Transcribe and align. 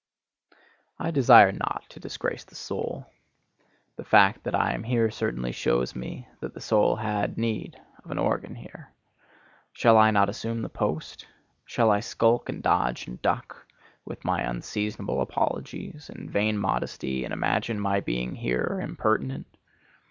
I 0.97 1.11
desire 1.11 1.51
not 1.51 1.83
to 1.89 1.99
disgrace 1.99 2.43
the 2.43 2.55
soul. 2.55 3.05
The 3.97 4.03
fact 4.03 4.45
that 4.45 4.55
I 4.55 4.73
am 4.73 4.81
here 4.81 5.11
certainly 5.11 5.51
shows 5.51 5.95
me 5.95 6.27
that 6.39 6.55
the 6.55 6.59
soul 6.59 6.95
had 6.95 7.37
need 7.37 7.79
of 8.03 8.09
an 8.09 8.17
organ 8.17 8.55
here. 8.55 8.91
Shall 9.73 9.99
I 9.99 10.09
not 10.09 10.27
assume 10.27 10.63
the 10.63 10.69
post? 10.69 11.27
Shall 11.65 11.91
I 11.91 11.99
skulk 11.99 12.49
and 12.49 12.63
dodge 12.63 13.05
and 13.07 13.21
duck 13.21 13.67
with 14.03 14.25
my 14.25 14.41
unseasonable 14.41 15.21
apologies 15.21 16.09
and 16.09 16.31
vain 16.31 16.57
modesty 16.57 17.23
and 17.23 17.31
imagine 17.31 17.79
my 17.79 17.99
being 17.99 18.33
here 18.33 18.79
impertinent? 18.81 19.45